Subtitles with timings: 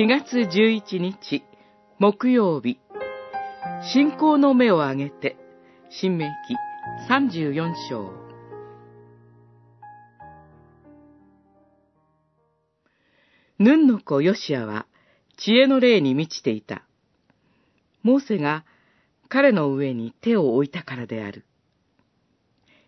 [0.00, 1.44] 4月11日
[1.98, 2.80] 木曜日
[3.92, 5.36] 信仰の目を上げて
[5.90, 6.56] 新明記
[7.12, 8.10] 34章
[13.58, 14.86] ヌンの子ヨシアは
[15.36, 16.86] 知恵の霊に満ちていた。
[18.02, 18.64] モーセが
[19.28, 21.44] 彼の上に手を置いたからである。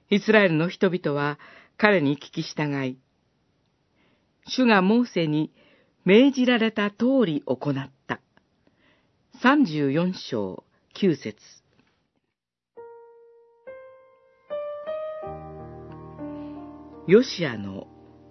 [0.08, 1.38] イスラエルの人々は
[1.76, 2.96] 彼に聞き従い、
[4.46, 5.52] 主がモーセに
[6.04, 8.20] 命じられた通り行った。
[9.40, 10.64] 34章
[11.00, 11.36] 9節
[17.06, 17.86] ヨシアの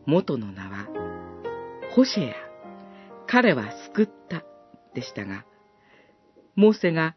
[0.06, 0.88] 元の名は、
[1.96, 2.34] ホシェア。
[3.26, 4.44] 彼は救った
[4.94, 5.46] でしたが、
[6.56, 7.16] モーセが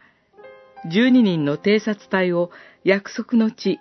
[0.87, 2.51] 12人の偵察隊を
[2.85, 3.81] 約束の地、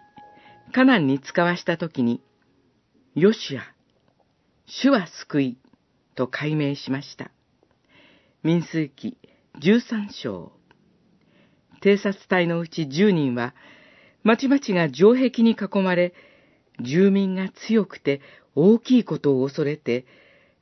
[0.73, 2.19] カナンに使わしたときに、
[3.13, 3.61] ヨシア、
[4.65, 5.57] 主は救い、
[6.13, 7.31] と解明しました。
[8.43, 9.17] 民数記
[9.59, 10.51] 13章。
[11.81, 13.53] 偵察隊のうち10人は、
[14.23, 16.13] 町々が城壁に囲まれ、
[16.81, 18.21] 住民が強くて
[18.55, 20.05] 大きいことを恐れて、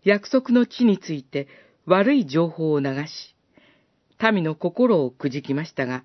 [0.04, 1.48] 約束の地について
[1.86, 3.36] 悪い情報を流し、
[4.32, 6.04] 民の心をくじきましたが、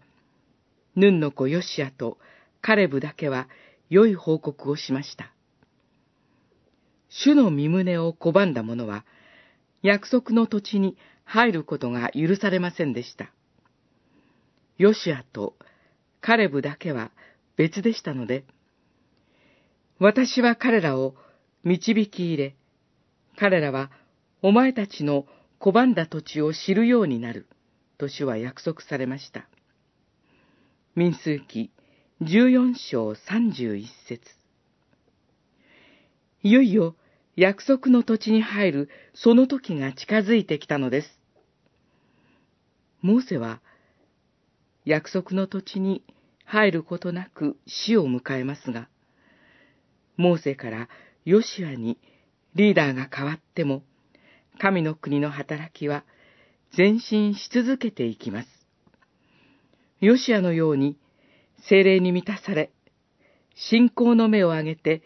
[0.94, 2.18] ヌンの子ヨシアと
[2.62, 3.48] カレブだけは
[3.90, 5.32] 良い報告をしました。
[7.08, 9.04] 主の身旨を拒んだ者は、
[9.86, 13.30] 約束の土地に入ることが許されませんでした。
[14.78, 15.54] ヨシアと
[16.20, 17.12] カレブだけは
[17.56, 18.44] 別でしたので、
[20.00, 21.14] 私は彼らを
[21.62, 22.56] 導き入れ、
[23.38, 23.92] 彼らは
[24.42, 25.24] お前たちの
[25.60, 27.46] 拒んだ土地を知るようになる、
[27.96, 29.46] と主は約束されました。
[30.96, 31.70] 民数記
[32.22, 34.20] 14章31節
[36.42, 36.96] いよいよ
[37.36, 41.20] 約束の土地に入るその時が近づいてきたのです。
[43.02, 43.60] モーセは
[44.86, 46.02] 約束の土地に
[46.44, 48.88] 入ることなく死を迎えますが、
[50.16, 50.88] モーセから
[51.26, 51.98] ヨシアに
[52.54, 53.82] リーダーが変わっても、
[54.58, 56.04] 神の国の働きは
[56.74, 58.48] 前進し続けていきます。
[60.00, 60.96] ヨシアのように
[61.68, 62.70] 精霊に満たされ、
[63.54, 65.02] 信仰の目を上げて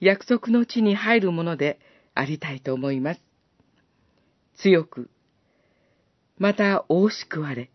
[0.00, 1.78] 約束の地に入るもので
[2.14, 3.20] ありたいと思います。
[4.56, 5.10] 強く、
[6.38, 7.70] また大しくわれ、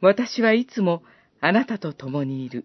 [0.00, 1.02] 私はいつも
[1.40, 2.64] あなたと共にいる。